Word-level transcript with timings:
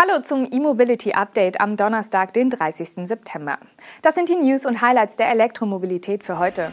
Hallo 0.00 0.22
zum 0.22 0.46
E-Mobility 0.48 1.10
Update 1.14 1.60
am 1.60 1.76
Donnerstag, 1.76 2.32
den 2.32 2.50
30. 2.50 3.08
September. 3.08 3.58
Das 4.00 4.14
sind 4.14 4.28
die 4.28 4.36
News 4.36 4.64
und 4.64 4.80
Highlights 4.80 5.16
der 5.16 5.28
Elektromobilität 5.28 6.22
für 6.22 6.38
heute. 6.38 6.72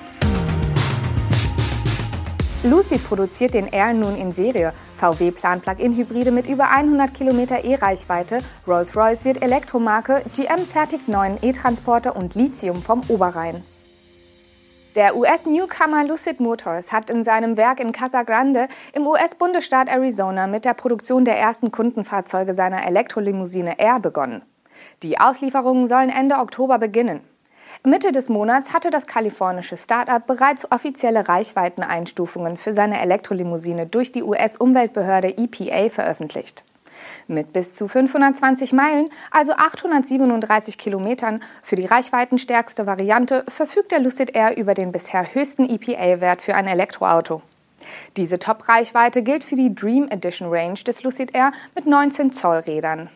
Lucid 2.61 3.03
produziert 3.03 3.55
den 3.55 3.65
Air 3.65 3.93
nun 3.93 4.15
in 4.15 4.31
Serie. 4.31 4.73
VW 4.95 5.31
plant 5.31 5.63
Plug-in-Hybride 5.63 6.29
mit 6.29 6.45
über 6.45 6.69
100 6.69 7.15
Kilometer 7.15 7.65
E-Reichweite. 7.65 8.41
Rolls-Royce 8.67 9.25
wird 9.25 9.41
Elektromarke. 9.41 10.21
GM 10.35 10.59
fertigt 10.59 11.07
neuen 11.07 11.39
E-Transporter 11.41 12.15
und 12.15 12.35
Lithium 12.35 12.79
vom 12.79 13.01
Oberrhein. 13.07 13.63
Der 14.95 15.17
US-Newcomer 15.17 16.05
Lucid 16.05 16.39
Motors 16.39 16.93
hat 16.93 17.09
in 17.09 17.25
seinem 17.25 17.57
Werk 17.57 17.81
in 17.81 17.91
Casa 17.91 18.23
Grande 18.23 18.69
im 18.93 19.05
US-Bundesstaat 19.05 19.89
Arizona 19.89 20.47
mit 20.47 20.63
der 20.63 20.73
Produktion 20.73 21.25
der 21.25 21.37
ersten 21.37 21.69
Kundenfahrzeuge 21.69 22.53
seiner 22.53 22.87
Elektrolimousine 22.87 23.77
Air 23.77 23.99
begonnen. 23.99 24.41
Die 25.03 25.19
Auslieferungen 25.19 25.89
sollen 25.89 26.09
Ende 26.09 26.35
Oktober 26.35 26.79
beginnen. 26.79 27.19
Mitte 27.83 28.13
des 28.13 28.29
Monats 28.29 28.71
hatte 28.71 28.89
das 28.89 29.05
kalifornische 29.05 29.75
Start-up 29.75 30.27
bereits 30.27 30.71
offizielle 30.71 31.27
Reichweiteneinstufungen 31.27 32.55
für 32.55 32.73
seine 32.73 33.01
Elektrolimousine 33.01 33.87
durch 33.87 34.13
die 34.13 34.23
US-Umweltbehörde 34.23 35.37
EPA 35.37 35.89
veröffentlicht. 35.89 36.63
Mit 37.27 37.53
bis 37.53 37.73
zu 37.73 37.87
520 37.87 38.73
Meilen, 38.73 39.09
also 39.31 39.53
837 39.53 40.77
Kilometern, 40.77 41.41
für 41.63 41.75
die 41.75 41.85
reichweitenstärkste 41.85 42.85
Variante 42.85 43.43
verfügt 43.47 43.91
der 43.91 43.99
Lucid 43.99 44.35
Air 44.35 44.57
über 44.57 44.73
den 44.73 44.91
bisher 44.91 45.33
höchsten 45.33 45.69
EPA-Wert 45.69 46.41
für 46.41 46.55
ein 46.55 46.67
Elektroauto. 46.67 47.41
Diese 48.17 48.39
Top-Reichweite 48.39 49.23
gilt 49.23 49.43
für 49.43 49.55
die 49.55 49.73
Dream 49.73 50.07
Edition 50.09 50.49
Range 50.49 50.79
des 50.79 51.03
Lucid 51.03 51.35
Air 51.35 51.51
mit 51.75 51.85
19 51.85 52.31
Zoll 52.31 52.59
Rädern. 52.59 53.09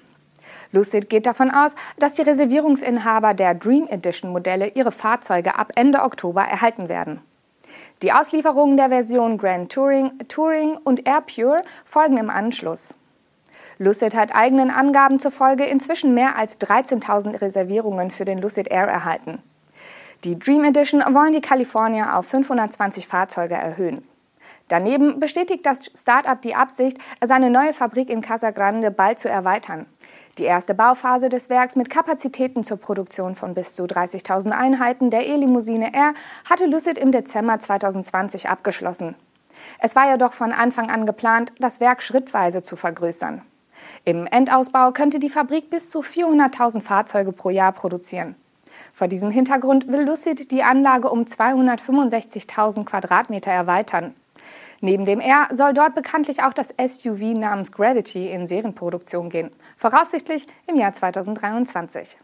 Lucid 0.72 1.10
geht 1.10 1.26
davon 1.26 1.52
aus, 1.52 1.76
dass 1.98 2.14
die 2.14 2.22
Reservierungsinhaber 2.22 3.34
der 3.34 3.56
Dream 3.56 3.88
Edition 3.88 4.32
Modelle 4.32 4.68
ihre 4.70 4.92
Fahrzeuge 4.92 5.58
ab 5.58 5.72
Ende 5.76 6.04
Oktober 6.04 6.44
erhalten 6.44 6.90
werden. 6.90 7.22
Die 8.02 8.14
Auslieferungen 8.14 8.78
der 8.78 8.90
Version 8.90 9.38
Grand 9.38 9.72
Touring, 9.72 10.12
Touring 10.28 10.78
und 10.84 11.08
Air 11.08 11.22
Pure 11.22 11.62
folgen 11.86 12.18
im 12.18 12.30
Anschluss. 12.30 12.94
Lucid 13.78 14.16
hat 14.16 14.36
eigenen 14.36 14.72
Angaben 14.72 15.20
zufolge 15.20 15.66
inzwischen 15.66 16.14
mehr 16.14 16.36
als 16.36 16.60
13.000 16.60 17.42
Reservierungen 17.42 18.12
für 18.12 18.26
den 18.26 18.40
Lucid 18.40 18.68
Air 18.68 18.88
erhalten. 18.88 19.42
Die 20.26 20.38
Dream 20.38 20.66
Edition 20.66 21.02
wollen 21.14 21.32
die 21.32 21.42
California 21.42 22.18
auf 22.18 22.26
520 22.28 23.08
Fahrzeuge 23.08 23.56
erhöhen. 23.56 24.04
Daneben 24.68 25.20
bestätigt 25.20 25.66
das 25.66 25.92
Startup 25.96 26.42
die 26.42 26.56
Absicht, 26.56 26.98
seine 27.26 27.50
neue 27.50 27.74
Fabrik 27.74 28.10
in 28.10 28.22
Casa 28.22 28.52
Grande 28.52 28.92
bald 28.92 29.20
zu 29.20 29.30
erweitern. 29.30 29.86
Die 30.38 30.44
erste 30.44 30.74
Bauphase 30.74 31.30
des 31.30 31.50
Werks 31.50 31.76
mit 31.76 31.90
Kapazitäten 31.90 32.64
zur 32.64 32.78
Produktion 32.78 33.36
von 33.36 33.54
bis 33.54 33.74
zu 33.74 33.84
30.000 33.84 34.52
Einheiten 34.52 35.10
der 35.10 35.26
E-Limousine 35.26 35.94
R 35.94 36.14
hatte 36.50 36.66
Lucid 36.66 36.98
im 36.98 37.12
Dezember 37.12 37.60
2020 37.60 38.48
abgeschlossen. 38.48 39.16
Es 39.80 39.96
war 39.96 40.12
jedoch 40.12 40.34
von 40.34 40.52
Anfang 40.52 40.90
an 40.90 41.06
geplant, 41.06 41.52
das 41.60 41.80
Werk 41.80 42.02
schrittweise 42.02 42.62
zu 42.62 42.76
vergrößern. 42.76 43.42
Im 44.06 44.26
Endausbau 44.28 44.92
könnte 44.92 45.20
die 45.20 45.30
Fabrik 45.30 45.70
bis 45.70 45.90
zu 45.90 46.02
400.000 46.02 46.82
Fahrzeuge 46.82 47.32
pro 47.32 47.50
Jahr 47.50 47.72
produzieren. 47.72 48.36
Vor 48.94 49.08
diesem 49.08 49.32
Hintergrund 49.32 49.88
will 49.88 50.06
Lucid 50.06 50.52
die 50.52 50.64
Anlage 50.64 51.10
um 51.10 51.24
265.000 51.24 52.86
Quadratmeter 52.86 53.52
erweitern. 53.52 54.14
Neben 54.82 55.06
dem 55.06 55.20
R 55.20 55.50
soll 55.52 55.74
dort 55.74 55.96
bekanntlich 55.96 56.42
auch 56.42 56.54
das 56.54 56.70
SUV 56.70 57.38
namens 57.38 57.72
Gravity 57.72 58.32
in 58.32 58.48
Serienproduktion 58.48 59.30
gehen, 59.30 59.52
voraussichtlich 59.76 60.48
im 60.68 60.78
Jahr 60.78 60.94
2023. 60.94 62.18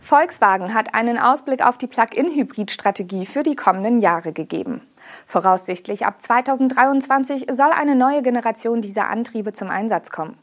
Volkswagen 0.00 0.74
hat 0.74 0.94
einen 0.94 1.18
Ausblick 1.18 1.64
auf 1.64 1.78
die 1.78 1.86
Plug-in-Hybrid-Strategie 1.86 3.24
für 3.24 3.42
die 3.42 3.56
kommenden 3.56 4.02
Jahre 4.02 4.32
gegeben. 4.32 4.82
Voraussichtlich 5.26 6.04
ab 6.04 6.20
2023 6.20 7.46
soll 7.50 7.70
eine 7.72 7.96
neue 7.96 8.22
Generation 8.22 8.82
dieser 8.82 9.08
Antriebe 9.08 9.54
zum 9.54 9.70
Einsatz 9.70 10.10
kommen. 10.10 10.36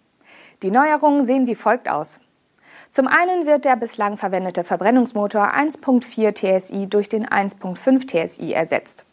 Die 0.63 0.72
Neuerungen 0.72 1.25
sehen 1.25 1.47
wie 1.47 1.55
folgt 1.55 1.89
aus. 1.89 2.19
Zum 2.91 3.07
einen 3.07 3.47
wird 3.47 3.66
der 3.66 3.77
bislang 3.77 4.17
verwendete 4.17 4.63
Verbrennungsmotor 4.63 5.53
1.4 5.53 6.35
TSI 6.35 6.88
durch 6.88 7.09
den 7.09 7.25
1.5 7.25 8.05
TSI 8.05 8.53
ersetzt. 8.53 9.05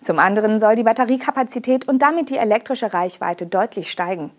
Zum 0.00 0.18
anderen 0.18 0.58
soll 0.58 0.74
die 0.74 0.82
Batteriekapazität 0.82 1.86
und 1.86 2.00
damit 2.02 2.30
die 2.30 2.38
elektrische 2.38 2.92
Reichweite 2.92 3.46
deutlich 3.46 3.90
steigen. 3.90 4.30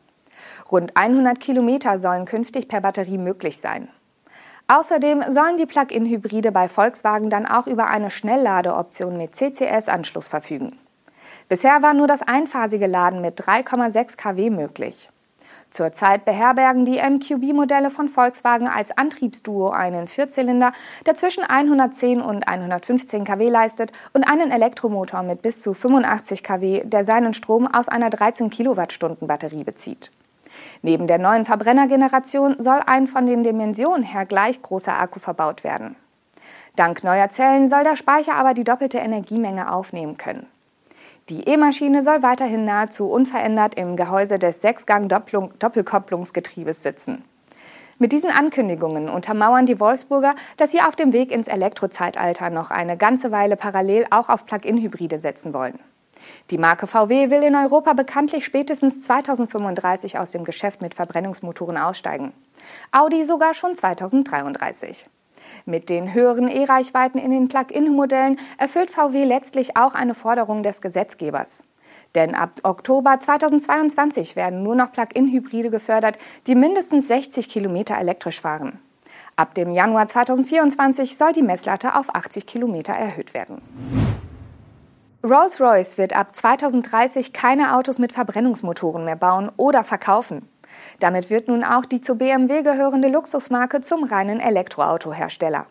Rund 0.70 0.98
100 0.98 1.40
Kilometer 1.40 2.00
sollen 2.00 2.26
künftig 2.26 2.68
per 2.68 2.82
Batterie 2.82 3.18
möglich 3.18 3.60
sein. 3.60 3.88
Außerdem 4.68 5.24
sollen 5.30 5.56
die 5.56 5.66
Plug-in-Hybride 5.66 6.52
bei 6.52 6.68
Volkswagen 6.68 7.30
dann 7.30 7.46
auch 7.46 7.68
über 7.68 7.88
eine 7.88 8.12
Schnellladeoption 8.12 9.16
mit 9.16 9.36
CCS-Anschluss 9.36 10.28
verfügen. 10.28 10.78
Bisher 11.48 11.82
war 11.82 11.94
nur 11.94 12.08
das 12.08 12.22
einphasige 12.22 12.88
Laden 12.88 13.22
mit 13.22 13.40
3,6 13.40 14.18
kW 14.18 14.50
möglich. 14.50 15.10
Zurzeit 15.70 16.26
beherbergen 16.26 16.86
die 16.86 17.00
MQB-Modelle 17.02 17.92
von 17.92 18.08
Volkswagen 18.08 18.68
als 18.68 18.98
Antriebsduo 18.98 19.70
einen 19.70 20.08
Vierzylinder, 20.08 20.72
der 21.06 21.16
zwischen 21.16 21.44
110 21.44 22.22
und 22.22 22.48
115 22.48 23.26
kW 23.26 23.50
leistet, 23.50 23.92
und 24.14 24.24
einen 24.24 24.52
Elektromotor 24.52 25.24
mit 25.24 25.42
bis 25.42 25.62
zu 25.62 25.74
85 25.74 26.42
kW, 26.42 26.84
der 26.86 27.04
seinen 27.04 27.34
Strom 27.34 27.68
aus 27.68 27.90
einer 27.90 28.10
13 28.10 28.50
Kilowattstunden 28.50 29.28
Batterie 29.28 29.64
bezieht. 29.64 30.12
Neben 30.82 31.08
der 31.08 31.18
neuen 31.18 31.46
Verbrennergeneration 31.46 32.56
soll 32.60 32.82
ein 32.86 33.08
von 33.08 33.26
den 33.26 33.44
Dimensionen 33.44 34.04
her 34.04 34.26
gleich 34.26 34.62
großer 34.62 34.98
Akku 34.98 35.20
verbaut 35.20 35.64
werden. 35.64 35.96
Dank 36.76 37.04
neuer 37.04 37.30
Zellen 37.30 37.70
soll 37.70 37.84
der 37.84 37.96
Speicher 37.96 38.36
aber 38.36 38.54
die 38.54 38.64
doppelte 38.64 39.00
Energiemenge 39.00 39.72
aufnehmen 39.72 40.18
können. 40.18 40.48
Die 41.30 41.48
E-Maschine 41.50 42.04
soll 42.04 42.24
weiterhin 42.24 42.64
nahezu 42.64 43.10
unverändert 43.10 43.76
im 43.76 43.98
Gehäuse 43.98 44.40
des 44.40 44.62
Sechsgang-Doppelkopplungsgetriebes 44.62 46.82
sitzen. 46.82 47.26
Mit 48.00 48.14
diesen 48.14 48.30
Ankündigungen 48.30 49.10
untermauern 49.10 49.66
die 49.66 49.82
Wolfsburger, 49.82 50.36
dass 50.56 50.72
sie 50.72 50.82
auf 50.82 50.96
dem 50.96 51.12
Weg 51.12 51.34
ins 51.34 51.50
Elektrozeitalter 51.50 52.50
noch 52.50 52.72
eine 52.72 52.96
ganze 52.96 53.32
Weile 53.32 53.58
parallel 53.58 54.08
auch 54.10 54.30
auf 54.30 54.46
Plug-in-Hybride 54.46 55.20
setzen 55.20 55.54
wollen. 55.54 55.78
Die 56.50 56.58
Marke 56.58 56.88
VW 56.88 57.30
will 57.30 57.44
in 57.44 57.56
Europa 57.56 57.92
bekanntlich 57.92 58.46
spätestens 58.46 59.02
2035 59.02 60.20
aus 60.20 60.32
dem 60.32 60.46
Geschäft 60.46 60.82
mit 60.82 60.94
Verbrennungsmotoren 60.94 61.78
aussteigen. 61.78 62.32
Audi 62.94 63.26
sogar 63.26 63.54
schon 63.54 63.76
2033. 63.76 65.10
Mit 65.66 65.90
den 65.90 66.14
höheren 66.14 66.48
E-Reichweiten 66.48 67.20
in 67.20 67.32
den 67.32 67.48
Plug-in-Modellen 67.48 68.38
erfüllt 68.58 68.90
VW 68.90 69.24
letztlich 69.24 69.78
auch 69.78 69.96
eine 69.96 70.16
Forderung 70.16 70.64
des 70.64 70.82
Gesetzgebers. 70.82 71.64
Denn 72.16 72.36
ab 72.36 72.52
Oktober 72.64 73.20
2022 73.20 74.36
werden 74.36 74.64
nur 74.64 74.76
noch 74.76 74.92
Plug-in-Hybride 74.92 75.70
gefördert, 75.70 76.18
die 76.48 76.56
mindestens 76.56 77.08
60 77.08 77.50
Kilometer 77.50 77.98
elektrisch 77.98 78.42
fahren. 78.42 78.80
Ab 79.36 79.54
dem 79.54 79.72
Januar 79.72 80.08
2024 80.08 81.18
soll 81.18 81.32
die 81.32 81.44
Messlatte 81.44 81.96
auf 81.96 82.14
80 82.14 82.48
Kilometer 82.48 82.94
erhöht 82.94 83.34
werden. 83.34 83.62
Rolls-Royce 85.24 85.98
wird 85.98 86.16
ab 86.16 86.36
2030 86.36 87.34
keine 87.34 87.76
Autos 87.76 88.00
mit 88.00 88.14
Verbrennungsmotoren 88.14 89.04
mehr 89.04 89.16
bauen 89.16 89.52
oder 89.58 89.84
verkaufen. 89.84 90.48
Damit 91.00 91.30
wird 91.30 91.48
nun 91.48 91.64
auch 91.64 91.86
die 91.86 92.02
zu 92.02 92.16
BMW 92.16 92.64
gehörende 92.64 93.08
Luxusmarke 93.08 93.82
zum 93.82 94.04
reinen 94.04 94.40
Elektroautohersteller. 94.40 95.66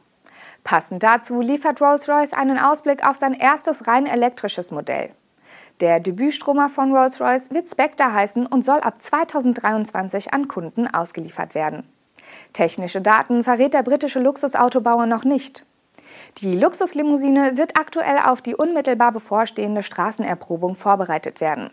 Passend 0.65 1.03
dazu 1.03 1.41
liefert 1.41 1.81
Rolls-Royce 1.81 2.33
einen 2.33 2.59
Ausblick 2.59 3.07
auf 3.07 3.17
sein 3.17 3.35
erstes 3.35 3.87
rein 3.87 4.07
elektrisches 4.07 4.71
Modell. 4.71 5.11
Der 5.81 6.01
Debütstromer 6.01 6.69
von 6.69 6.95
Rolls-Royce 6.95 7.51
wird 7.51 7.69
Spectre 7.69 8.13
heißen 8.13 8.47
und 8.47 8.65
soll 8.65 8.81
ab 8.81 9.01
2023 9.01 10.33
an 10.33 10.49
Kunden 10.49 10.87
ausgeliefert 10.87 11.55
werden. 11.55 11.85
Technische 12.53 13.01
Daten 13.01 13.45
verrät 13.45 13.75
der 13.75 13.83
britische 13.83 14.21
Luxusautobauer 14.21 15.07
noch 15.07 15.25
nicht. 15.25 15.65
Die 16.39 16.55
Luxuslimousine 16.55 17.57
wird 17.57 17.79
aktuell 17.79 18.19
auf 18.19 18.43
die 18.43 18.55
unmittelbar 18.55 19.13
bevorstehende 19.13 19.83
Straßenerprobung 19.83 20.75
vorbereitet 20.75 21.41
werden. 21.41 21.71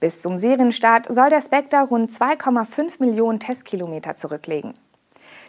Bis 0.00 0.20
zum 0.22 0.38
Serienstart 0.38 1.12
soll 1.12 1.30
der 1.30 1.42
Spectre 1.42 1.82
rund 1.82 2.10
2,5 2.10 2.96
Millionen 3.00 3.40
Testkilometer 3.40 4.16
zurücklegen. 4.16 4.74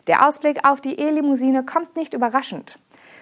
Der 0.07 0.27
Ausblick 0.27 0.67
auf 0.67 0.81
die 0.81 0.99
E-Limousine 0.99 1.63
kommt 1.63 1.95
nicht 1.95 2.13
überraschend. 2.13 2.79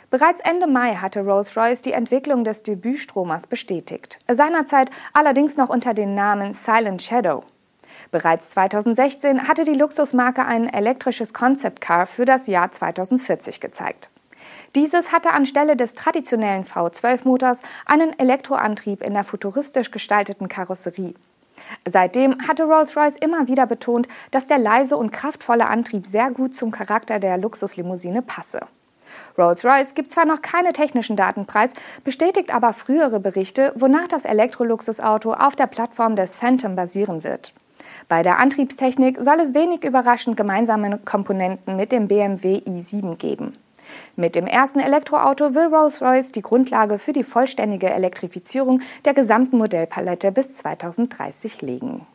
Bereits 0.10 0.40
Ende 0.40 0.68
Mai 0.68 0.96
hatte 0.96 1.22
Rolls-Royce 1.22 1.82
die 1.82 1.92
Entwicklung 1.92 2.44
des 2.44 2.64
Debütstromers 2.64 3.48
bestätigt, 3.48 4.20
seinerzeit 4.32 4.90
allerdings 5.14 5.58
noch 5.58 5.70
unter 5.70 5.94
dem 5.94 6.16
Namen 6.16 6.54
Silent 6.54 7.02
Shadow. 7.02 7.44
Bereits 8.12 8.52
2016 8.52 9.48
hatte 9.48 9.66
die 9.66 9.74
Luxusmarke 9.74 10.46
ein 10.46 10.72
elektrisches 10.72 11.34
Concept 11.34 11.82
Car 11.82 12.06
für 12.06 12.26
das 12.26 12.48
Jahr 12.48 12.72
2040 12.72 13.60
gezeigt. 13.60 14.10
Dieses 14.76 15.12
hatte 15.12 15.32
anstelle 15.32 15.76
des 15.76 15.94
traditionellen 15.94 16.66
V12-Motors 16.66 17.62
einen 17.86 18.18
Elektroantrieb 18.20 19.02
in 19.02 19.14
der 19.14 19.24
futuristisch 19.24 19.92
gestalteten 19.92 20.48
Karosserie. 20.48 21.16
Seitdem 21.88 22.48
hatte 22.48 22.64
Rolls-Royce 22.64 23.18
immer 23.18 23.48
wieder 23.48 23.66
betont, 23.66 24.08
dass 24.32 24.48
der 24.48 24.60
leise 24.60 24.98
und 24.98 25.12
kraftvolle 25.12 25.68
Antrieb 25.68 26.06
sehr 26.08 26.32
gut 26.32 26.56
zum 26.56 26.72
Charakter 26.72 27.20
der 27.20 27.38
Luxuslimousine 27.38 28.22
passe. 28.22 28.62
Rolls-Royce 29.38 29.96
gibt 29.96 30.12
zwar 30.12 30.26
noch 30.26 30.42
keine 30.42 30.74
technischen 30.74 31.16
Daten 31.16 31.46
preis, 31.46 31.72
bestätigt 32.04 32.54
aber 32.54 32.74
frühere 32.74 33.20
Berichte, 33.20 33.72
wonach 33.76 34.08
das 34.08 34.26
Elektroluxusauto 34.26 35.34
auf 35.34 35.56
der 35.56 35.68
Plattform 35.68 36.16
des 36.16 36.36
Phantom 36.36 36.76
basieren 36.76 37.24
wird. 37.24 37.54
Bei 38.10 38.22
der 38.22 38.40
Antriebstechnik 38.40 39.18
soll 39.22 39.40
es 39.40 39.54
wenig 39.54 39.84
überraschend 39.84 40.36
gemeinsame 40.36 41.00
Komponenten 41.00 41.76
mit 41.78 41.92
dem 41.92 42.08
BMW 42.08 42.58
i7 42.58 43.16
geben. 43.16 43.54
Mit 44.16 44.36
dem 44.36 44.48
ersten 44.48 44.80
Elektroauto 44.80 45.54
will 45.56 45.68
Rolls-Royce 45.74 46.32
die 46.32 46.42
Grundlage 46.42 47.00
für 47.00 47.14
die 47.14 47.24
vollständige 47.24 47.90
Elektrifizierung 47.90 48.82
der 49.06 49.14
gesamten 49.14 49.58
Modellpalette 49.58 50.32
bis 50.32 50.52
2030 50.54 51.62
legen. 51.62 52.06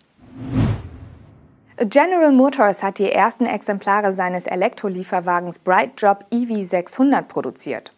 General 1.79 2.33
Motors 2.33 2.83
hat 2.83 2.99
die 2.99 3.11
ersten 3.11 3.47
Exemplare 3.47 4.13
seines 4.13 4.47
Elektrolieferwagens 4.47 5.59
BrightDrop 5.59 6.27
EV600 6.31 7.23
produziert. 7.23 7.93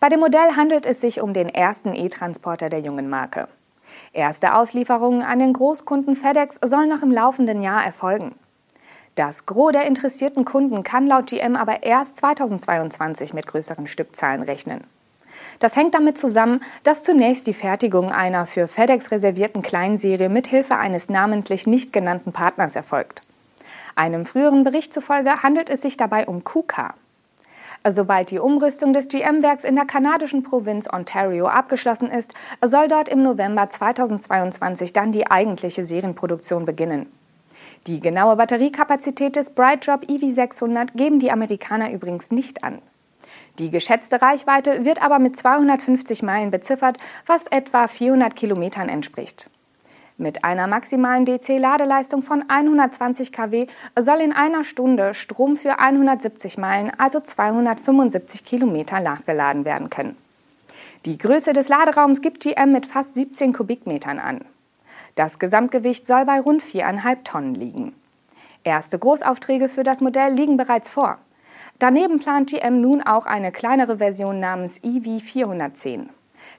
Bei 0.00 0.08
dem 0.08 0.20
Modell 0.20 0.56
handelt 0.56 0.84
es 0.84 1.00
sich 1.00 1.20
um 1.20 1.32
den 1.32 1.48
ersten 1.48 1.94
E-Transporter 1.94 2.68
der 2.68 2.80
jungen 2.80 3.08
Marke. 3.08 3.48
Erste 4.12 4.54
Auslieferungen 4.54 5.22
an 5.22 5.38
den 5.38 5.52
Großkunden 5.52 6.16
FedEx 6.16 6.58
sollen 6.64 6.88
noch 6.88 7.02
im 7.02 7.10
laufenden 7.10 7.62
Jahr 7.62 7.84
erfolgen. 7.84 8.34
Das 9.14 9.46
Gros 9.46 9.72
der 9.72 9.86
interessierten 9.86 10.44
Kunden 10.44 10.82
kann 10.82 11.06
laut 11.06 11.28
GM 11.28 11.54
aber 11.54 11.84
erst 11.84 12.16
2022 12.16 13.32
mit 13.32 13.46
größeren 13.46 13.86
Stückzahlen 13.86 14.42
rechnen. 14.42 14.82
Das 15.60 15.76
hängt 15.76 15.94
damit 15.94 16.18
zusammen, 16.18 16.60
dass 16.82 17.02
zunächst 17.02 17.46
die 17.46 17.54
Fertigung 17.54 18.10
einer 18.10 18.46
für 18.46 18.66
FedEx 18.66 19.10
reservierten 19.10 19.62
Kleinserie 19.62 20.28
mithilfe 20.28 20.76
eines 20.76 21.08
namentlich 21.08 21.66
nicht 21.66 21.92
genannten 21.92 22.32
Partners 22.32 22.74
erfolgt. 22.74 23.22
Einem 23.94 24.26
früheren 24.26 24.64
Bericht 24.64 24.92
zufolge 24.92 25.42
handelt 25.42 25.70
es 25.70 25.82
sich 25.82 25.96
dabei 25.96 26.26
um 26.26 26.42
KUKA. 26.42 26.94
Sobald 27.86 28.30
die 28.30 28.38
Umrüstung 28.38 28.92
des 28.92 29.08
GM-Werks 29.08 29.62
in 29.62 29.76
der 29.76 29.84
kanadischen 29.84 30.42
Provinz 30.42 30.88
Ontario 30.90 31.46
abgeschlossen 31.46 32.10
ist, 32.10 32.32
soll 32.64 32.88
dort 32.88 33.08
im 33.08 33.22
November 33.22 33.68
2022 33.68 34.92
dann 34.92 35.12
die 35.12 35.30
eigentliche 35.30 35.84
Serienproduktion 35.84 36.64
beginnen. 36.64 37.06
Die 37.86 38.00
genaue 38.00 38.36
Batteriekapazität 38.36 39.36
des 39.36 39.50
BrightDrop 39.50 40.04
EV600 40.04 40.96
geben 40.96 41.18
die 41.18 41.30
Amerikaner 41.30 41.92
übrigens 41.92 42.30
nicht 42.30 42.64
an. 42.64 42.80
Die 43.58 43.70
geschätzte 43.70 44.22
Reichweite 44.22 44.86
wird 44.86 45.02
aber 45.02 45.18
mit 45.18 45.36
250 45.36 46.22
Meilen 46.22 46.50
beziffert, 46.50 46.98
was 47.26 47.46
etwa 47.48 47.86
400 47.86 48.34
Kilometern 48.34 48.88
entspricht. 48.88 49.50
Mit 50.16 50.44
einer 50.44 50.66
maximalen 50.66 51.26
DC-Ladeleistung 51.26 52.22
von 52.22 52.44
120 52.48 53.32
kW 53.32 53.66
soll 54.00 54.20
in 54.20 54.32
einer 54.32 54.64
Stunde 54.64 55.12
Strom 55.12 55.56
für 55.56 55.78
170 55.78 56.56
Meilen, 56.56 56.92
also 56.98 57.20
275 57.20 58.44
Kilometer, 58.44 59.00
nachgeladen 59.00 59.64
werden 59.64 59.90
können. 59.90 60.16
Die 61.04 61.18
Größe 61.18 61.52
des 61.52 61.68
Laderaums 61.68 62.22
gibt 62.22 62.40
GM 62.40 62.72
mit 62.72 62.86
fast 62.86 63.12
17 63.14 63.52
Kubikmetern 63.52 64.18
an. 64.18 64.40
Das 65.14 65.38
Gesamtgewicht 65.38 66.06
soll 66.06 66.24
bei 66.24 66.40
rund 66.40 66.62
4,5 66.62 67.24
Tonnen 67.24 67.54
liegen. 67.54 67.94
Erste 68.64 68.98
Großaufträge 68.98 69.68
für 69.68 69.82
das 69.82 70.00
Modell 70.00 70.32
liegen 70.32 70.56
bereits 70.56 70.90
vor. 70.90 71.18
Daneben 71.78 72.18
plant 72.18 72.50
GM 72.50 72.80
nun 72.80 73.02
auch 73.02 73.26
eine 73.26 73.52
kleinere 73.52 73.98
Version 73.98 74.40
namens 74.40 74.82
EV410. 74.82 76.08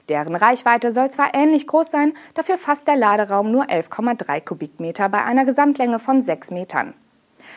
Deren 0.08 0.34
Reichweite 0.34 0.92
soll 0.92 1.10
zwar 1.10 1.34
ähnlich 1.34 1.66
groß 1.66 1.90
sein, 1.90 2.12
dafür 2.34 2.58
fasst 2.58 2.86
der 2.86 2.96
Laderaum 2.96 3.50
nur 3.50 3.64
11,3 3.64 4.40
Kubikmeter 4.44 5.08
bei 5.08 5.24
einer 5.24 5.44
Gesamtlänge 5.44 5.98
von 5.98 6.22
6 6.22 6.50
Metern. 6.50 6.94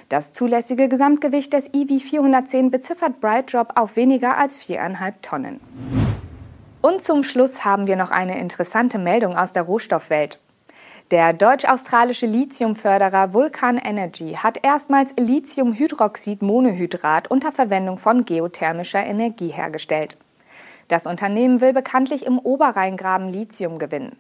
Das 0.09 0.33
zulässige 0.33 0.87
Gesamtgewicht 0.89 1.53
des 1.53 1.71
EV410 1.71 2.69
beziffert 2.69 3.21
BrightDrop 3.21 3.73
auf 3.75 3.95
weniger 3.95 4.37
als 4.37 4.57
4,5 4.57 5.13
Tonnen. 5.21 5.59
Und 6.81 7.01
zum 7.01 7.23
Schluss 7.23 7.65
haben 7.65 7.87
wir 7.87 7.95
noch 7.95 8.11
eine 8.11 8.39
interessante 8.39 8.97
Meldung 8.97 9.35
aus 9.35 9.51
der 9.51 9.63
Rohstoffwelt. 9.63 10.39
Der 11.11 11.33
deutsch-australische 11.33 12.25
Lithiumförderer 12.27 13.33
Vulcan 13.33 13.79
Energy 13.79 14.33
hat 14.33 14.63
erstmals 14.63 15.15
Lithiumhydroxid-Monohydrat 15.17 17.31
unter 17.31 17.51
Verwendung 17.51 17.97
von 17.97 18.25
geothermischer 18.25 19.03
Energie 19.03 19.47
hergestellt. 19.47 20.19
Das 20.87 21.07
Unternehmen 21.07 21.61
will 21.61 21.73
bekanntlich 21.73 22.27
im 22.27 22.37
Oberrheingraben 22.37 23.29
Lithium 23.29 23.79
gewinnen. 23.79 24.17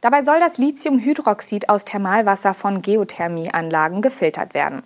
Dabei 0.00 0.22
soll 0.22 0.40
das 0.40 0.56
Lithiumhydroxid 0.56 1.68
aus 1.68 1.84
Thermalwasser 1.84 2.54
von 2.54 2.80
Geothermieanlagen 2.80 4.00
gefiltert 4.00 4.54
werden. 4.54 4.82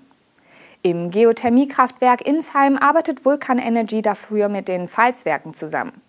Im 0.82 1.12
Geothermiekraftwerk 1.12 2.26
Insheim 2.26 2.76
arbeitet 2.76 3.25
Vulcan 3.25 3.58
Energy 3.58 4.02
dafür 4.02 4.49
mit 4.49 4.67
den 4.67 4.88
Pfalzwerken 4.88 5.55
zusammen. 5.55 6.02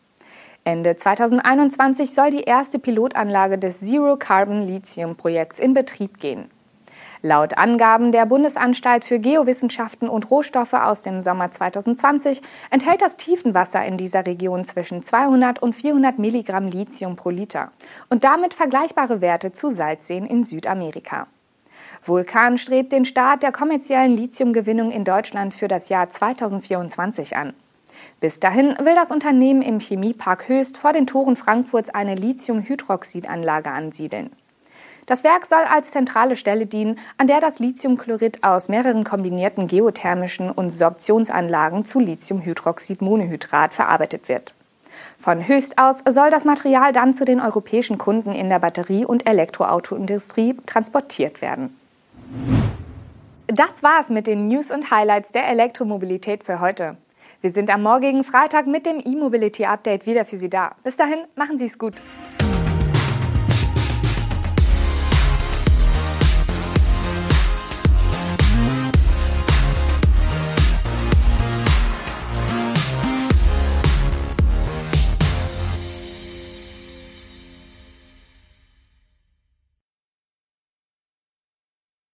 Ende 0.69 0.95
2021 0.95 2.13
soll 2.13 2.29
die 2.29 2.43
erste 2.43 2.77
Pilotanlage 2.77 3.57
des 3.57 3.79
Zero 3.79 4.17
Carbon 4.17 4.67
Lithium 4.67 5.15
Projekts 5.15 5.57
in 5.57 5.73
Betrieb 5.73 6.19
gehen. 6.19 6.51
Laut 7.23 7.57
Angaben 7.57 8.11
der 8.11 8.27
Bundesanstalt 8.27 9.03
für 9.03 9.17
Geowissenschaften 9.17 10.07
und 10.07 10.29
Rohstoffe 10.29 10.75
aus 10.75 11.01
dem 11.01 11.23
Sommer 11.23 11.49
2020 11.49 12.43
enthält 12.69 13.01
das 13.01 13.17
Tiefenwasser 13.17 13.83
in 13.83 13.97
dieser 13.97 14.27
Region 14.27 14.63
zwischen 14.63 15.01
200 15.01 15.59
und 15.59 15.73
400 15.75 16.19
Milligramm 16.19 16.67
Lithium 16.67 17.15
pro 17.15 17.31
Liter 17.31 17.71
und 18.11 18.23
damit 18.23 18.53
vergleichbare 18.53 19.21
Werte 19.21 19.51
zu 19.51 19.71
Salzseen 19.71 20.27
in 20.27 20.45
Südamerika. 20.45 21.25
Vulkan 22.05 22.59
strebt 22.59 22.91
den 22.91 23.05
Start 23.05 23.41
der 23.41 23.51
kommerziellen 23.51 24.15
Lithiumgewinnung 24.15 24.91
in 24.91 25.03
Deutschland 25.03 25.55
für 25.55 25.67
das 25.67 25.89
Jahr 25.89 26.09
2024 26.09 27.35
an. 27.35 27.55
Bis 28.19 28.39
dahin 28.39 28.75
will 28.79 28.95
das 28.95 29.11
Unternehmen 29.11 29.61
im 29.61 29.79
Chemiepark 29.79 30.49
Höchst 30.49 30.77
vor 30.77 30.91
den 30.91 31.07
Toren 31.07 31.37
Frankfurts 31.37 31.89
eine 31.89 32.15
Lithiumhydroxidanlage 32.15 33.71
ansiedeln. 33.71 34.31
Das 35.05 35.23
Werk 35.23 35.45
soll 35.45 35.63
als 35.73 35.91
zentrale 35.91 36.35
Stelle 36.35 36.65
dienen, 36.65 36.99
an 37.17 37.27
der 37.27 37.39
das 37.39 37.59
Lithiumchlorid 37.59 38.43
aus 38.43 38.67
mehreren 38.67 39.03
kombinierten 39.03 39.67
geothermischen 39.67 40.51
und 40.51 40.69
Sorptionsanlagen 40.69 41.85
zu 41.85 41.99
Lithiumhydroxidmonohydrat 41.99 43.73
verarbeitet 43.73 44.27
wird. 44.29 44.53
Von 45.17 45.47
Höchst 45.47 45.79
aus 45.79 46.03
soll 46.07 46.29
das 46.29 46.45
Material 46.45 46.91
dann 46.91 47.13
zu 47.13 47.25
den 47.25 47.39
europäischen 47.39 47.97
Kunden 47.97 48.33
in 48.33 48.49
der 48.49 48.59
Batterie- 48.59 49.05
und 49.05 49.27
Elektroautoindustrie 49.27 50.57
transportiert 50.65 51.41
werden. 51.41 51.75
Das 53.47 53.81
war's 53.81 54.09
mit 54.09 54.27
den 54.27 54.45
News 54.45 54.69
und 54.69 54.91
Highlights 54.91 55.31
der 55.31 55.47
Elektromobilität 55.47 56.43
für 56.43 56.59
heute. 56.59 56.97
Wir 57.41 57.51
sind 57.51 57.73
am 57.73 57.83
morgigen 57.83 58.25
Freitag 58.25 58.67
mit 58.67 58.85
dem 58.85 58.99
E-Mobility 58.99 59.63
Update 59.63 60.05
wieder 60.05 60.25
für 60.25 60.37
Sie 60.37 60.49
da. 60.49 60.75
Bis 60.83 60.97
dahin, 60.97 61.19
machen 61.35 61.57
Sie 61.57 61.65
es 61.65 61.79
gut. 61.79 62.01